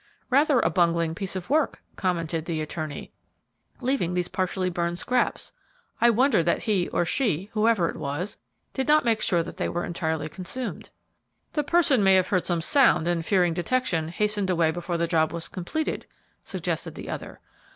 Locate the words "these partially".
4.15-4.67